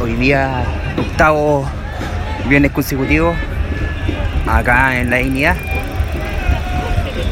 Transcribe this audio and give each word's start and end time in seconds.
Hoy 0.00 0.14
día 0.14 0.64
octavo 0.98 1.68
viernes 2.48 2.72
consecutivo 2.72 3.34
acá 4.46 4.98
en 4.98 5.10
la 5.10 5.16
dignidad. 5.16 5.56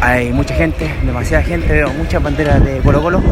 Hay 0.00 0.32
mucha 0.32 0.54
gente, 0.54 0.92
demasiada 1.04 1.42
gente, 1.42 1.66
veo 1.72 1.92
muchas 1.94 2.22
banderas 2.22 2.64
de 2.64 2.78
Colo 2.78 3.02
Colo. 3.02 3.22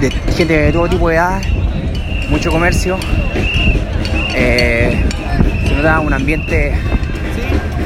De 0.00 0.10
gente 0.36 0.58
de 0.58 0.72
todo 0.72 0.88
tipo 0.88 1.08
de 1.08 1.14
edad, 1.16 1.42
mucho 2.30 2.50
comercio. 2.50 2.98
Eh, 4.34 5.04
se 5.66 5.74
nota 5.74 6.00
un 6.00 6.12
ambiente 6.12 6.74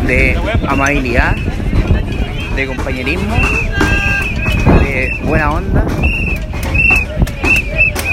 de 0.07 0.39
amabilidad, 0.67 1.37
de 2.57 2.67
compañerismo, 2.67 3.37
de 4.81 5.11
buena 5.25 5.51
onda. 5.51 5.85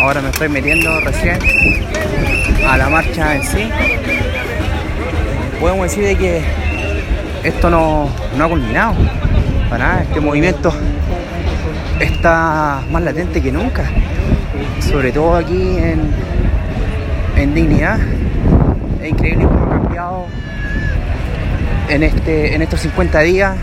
Ahora 0.06 0.22
me 0.22 0.30
estoy 0.30 0.50
metiendo 0.50 1.00
recién 1.00 1.40
a 2.70 2.78
la 2.78 2.90
marcha 2.90 3.38
en 3.38 3.44
sí. 3.44 3.72
Podemos 5.60 5.88
decir 5.88 6.04
de 6.06 6.16
que 6.16 6.42
esto 7.44 7.72
no, 7.72 8.08
no 8.38 8.44
ha 8.44 8.48
culminado. 8.48 8.94
Para 9.68 9.88
nada, 9.88 10.04
este 10.04 10.20
movimiento 10.20 10.72
está 12.00 12.84
más 12.92 13.02
latente 13.02 13.42
que 13.42 13.52
nunca. 13.52 13.86
Sobre 14.80 15.12
todo 15.12 15.38
aquí 15.38 15.80
en, 15.80 16.12
en 17.36 17.56
Dignidad. 17.56 17.98
Es 19.02 19.10
increíble 19.10 19.46
cómo 19.46 19.66
ha 19.66 19.82
cambiado 19.82 20.26
en, 21.90 22.04
este, 22.04 22.54
en 22.54 22.62
estos 22.62 22.80
50 22.82 23.22
días 23.22 23.56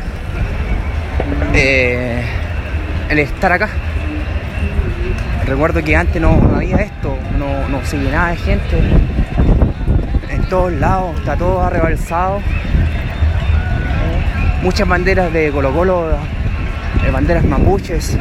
eh, 1.54 2.20
el 3.10 3.20
estar 3.20 3.52
acá. 3.52 3.68
Recuerdo 5.46 5.82
que 5.82 5.96
antes 5.96 6.22
no, 6.22 6.40
había 6.54 6.76
esto, 6.76 7.16
no, 7.38 7.68
no 7.68 7.84
se 7.84 7.98
llenaba 7.98 8.30
de 8.30 8.36
gente. 8.36 8.78
En 10.30 10.42
todos 10.48 10.72
lados, 10.72 11.16
está 11.18 11.36
todo 11.36 11.62
arrebalsado. 11.62 12.40
Muchas 14.62 14.88
banderas 14.88 15.32
de 15.32 15.50
Colo 15.50 15.72
Colo, 15.72 16.10
eh, 16.10 17.10
banderas 17.12 17.44
mapuches, 17.44 18.16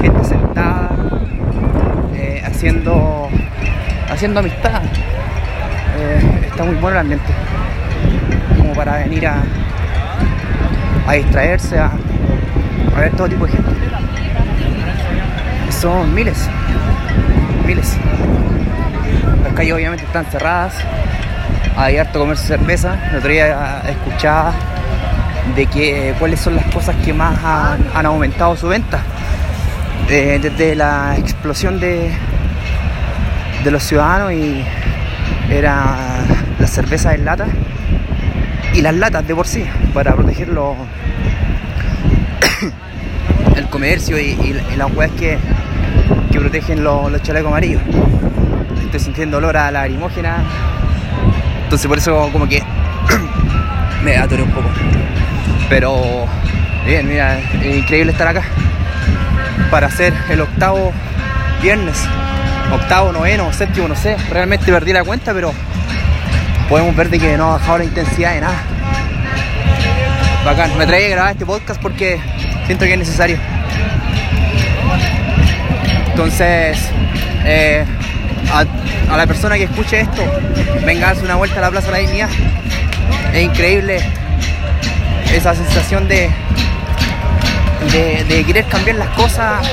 gente 0.00 0.24
sentada, 0.24 0.90
eh, 2.14 2.42
haciendo, 2.44 3.28
haciendo 4.10 4.40
amistad. 4.40 4.82
Eh, 6.00 6.48
está 6.48 6.64
muy 6.64 6.74
bueno 6.74 6.96
el 6.96 7.02
ambiente, 7.02 7.32
como 8.58 8.74
para 8.74 8.98
venir 8.98 9.26
a, 9.28 9.42
a 11.06 11.12
distraerse, 11.14 11.78
a 11.78 11.92
ver 12.98 13.12
todo 13.12 13.28
tipo 13.28 13.46
de 13.46 13.52
gente. 13.52 13.70
Son 15.80 16.12
miles, 16.12 16.36
miles. 17.64 17.96
Las 19.44 19.52
calles 19.52 19.74
obviamente 19.74 20.04
están 20.04 20.24
cerradas, 20.24 20.74
hay 21.76 21.98
harto 21.98 22.18
comercio 22.18 22.48
de 22.48 22.58
cerveza. 22.58 22.98
El 23.10 23.18
otro 23.18 23.30
día 23.30 23.82
escuchaba 23.88 24.54
de 25.54 25.66
que 25.66 26.16
cuáles 26.18 26.40
son 26.40 26.56
las 26.56 26.64
cosas 26.74 26.96
que 27.04 27.12
más 27.12 27.38
han, 27.94 28.06
aumentado 28.06 28.56
su 28.56 28.66
venta. 28.66 29.02
Eh, 30.08 30.40
desde 30.42 30.74
la 30.74 31.14
explosión 31.16 31.78
de, 31.78 32.10
de 33.62 33.70
los 33.70 33.84
ciudadanos 33.84 34.32
y 34.32 34.64
era 35.48 35.96
la 36.58 36.66
cerveza 36.66 37.14
en 37.14 37.24
lata 37.24 37.46
y 38.74 38.80
las 38.80 38.94
latas 38.94 39.28
de 39.28 39.34
por 39.34 39.46
sí 39.46 39.64
para 39.94 40.12
proteger 40.16 40.48
los, 40.48 40.74
el 43.58 43.68
comercio 43.68 44.18
y, 44.18 44.30
y, 44.30 44.60
y 44.72 44.76
las 44.76 44.94
weas 44.94 45.10
que, 45.12 45.38
que 46.30 46.40
protegen 46.40 46.84
los, 46.84 47.22
chalecos 47.22 47.50
amarillos. 47.50 47.82
Estoy 48.84 49.00
sintiendo 49.00 49.38
olor 49.38 49.56
a 49.56 49.70
la 49.70 49.82
lacrimógena. 49.82 50.44
Entonces 51.64 51.86
por 51.86 51.98
eso 51.98 52.30
como 52.32 52.48
que 52.48 52.62
me 54.02 54.16
atoré 54.16 54.42
un 54.42 54.50
poco. 54.50 54.68
Pero 55.68 56.26
bien, 56.86 57.06
mira, 57.08 57.38
es 57.62 57.76
increíble 57.76 58.12
estar 58.12 58.28
acá. 58.28 58.42
Para 59.70 59.88
hacer 59.88 60.14
el 60.30 60.40
octavo 60.40 60.92
viernes. 61.60 62.02
Octavo, 62.72 63.12
noveno, 63.12 63.52
séptimo, 63.52 63.88
no 63.88 63.96
sé. 63.96 64.16
Realmente 64.30 64.70
perdí 64.70 64.92
la 64.92 65.04
cuenta, 65.04 65.34
pero 65.34 65.52
podemos 66.68 66.94
ver 66.96 67.10
de 67.10 67.18
que 67.18 67.36
no 67.36 67.46
ha 67.46 67.58
bajado 67.58 67.78
la 67.78 67.84
intensidad 67.84 68.34
de 68.34 68.40
nada. 68.40 68.62
Bacán, 70.44 70.78
me 70.78 70.86
traía 70.86 71.06
a 71.06 71.10
grabar 71.10 71.32
este 71.32 71.44
podcast 71.44 71.80
porque 71.80 72.20
siento 72.68 72.84
que 72.84 72.92
es 72.92 72.98
necesario. 72.98 73.38
Entonces, 76.10 76.78
eh, 77.46 77.82
a, 78.52 79.16
la 79.16 79.26
persona 79.26 79.56
que 79.56 79.64
escuche 79.64 80.00
esto, 80.00 80.22
venga 80.84 81.06
a 81.06 81.08
darse 81.08 81.24
una 81.24 81.36
vuelta 81.36 81.56
a 81.58 81.62
la 81.62 81.70
Plaza 81.70 81.86
de 81.86 81.92
la 81.92 81.98
Dignidad. 82.00 82.28
Es 83.32 83.42
increíble 83.42 84.00
esa 85.32 85.54
sensación 85.54 86.08
de, 86.08 86.28
de, 87.90 88.24
de 88.24 88.44
querer 88.44 88.66
cambiar 88.66 88.96
las 88.96 89.08
cosas. 89.16 89.66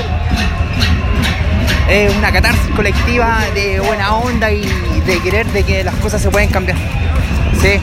Es 1.90 2.16
una 2.16 2.32
catarsis 2.32 2.74
colectiva 2.74 3.40
de 3.52 3.78
buena 3.80 4.14
onda 4.14 4.50
y 4.50 4.66
de 5.06 5.20
querer 5.20 5.46
de 5.48 5.64
que 5.64 5.84
las 5.84 5.94
cosas 5.96 6.22
se 6.22 6.30
pueden 6.30 6.48
cambiar. 6.48 6.78
Sí, 7.60 7.78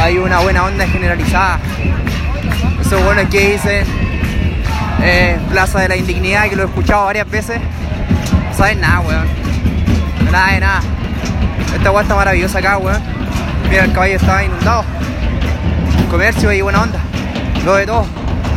hay 0.00 0.18
una 0.18 0.38
buena 0.38 0.66
onda 0.66 0.86
generalizada. 0.86 1.58
Eso 2.90 3.00
bueno 3.04 3.22
que 3.30 3.52
dicen 3.52 3.86
eh, 5.00 5.38
Plaza 5.48 5.78
de 5.78 5.90
la 5.90 5.96
Indignidad, 5.96 6.48
que 6.48 6.56
lo 6.56 6.64
he 6.64 6.66
escuchado 6.66 7.04
varias 7.04 7.30
veces. 7.30 7.60
No 8.48 8.52
saben 8.52 8.80
nada, 8.80 8.98
weón. 8.98 9.28
Nada 10.32 10.52
de 10.54 10.58
nada. 10.58 10.80
Esta 11.72 11.92
weá 11.92 12.02
está 12.02 12.16
maravillosa 12.16 12.58
acá, 12.58 12.78
weón. 12.78 13.00
Mira, 13.70 13.84
el 13.84 13.92
caballo 13.92 14.16
estaba 14.16 14.42
inundado. 14.42 14.84
Comercio 16.10 16.52
y 16.52 16.62
buena 16.62 16.82
onda. 16.82 16.98
Lo 17.64 17.76
de 17.76 17.86
todo. 17.86 18.06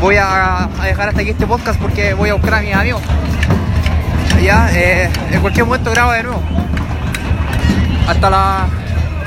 Voy 0.01 0.15
a, 0.15 0.63
a, 0.63 0.85
dejar 0.87 1.09
hasta 1.09 1.21
aquí 1.21 1.29
este 1.29 1.45
podcast 1.45 1.79
porque 1.79 2.15
voy 2.15 2.31
a 2.31 2.33
buscar 2.33 2.55
a 2.55 2.61
mis 2.61 2.73
amigos. 2.73 3.03
Ya, 4.41 4.67
eh, 4.73 5.11
en 5.31 5.41
cualquier 5.41 5.67
momento 5.67 5.91
grabo 5.91 6.11
de 6.11 6.23
nuevo. 6.23 6.41
Hasta 8.07 8.29
la. 8.31 8.65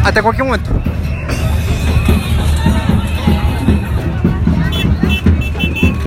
Hasta 0.02 0.20
cualquier 0.20 0.46
momento. 0.48 0.72